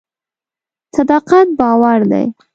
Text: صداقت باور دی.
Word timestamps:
صداقت 0.95 1.47
باور 1.59 1.99
دی. 2.11 2.25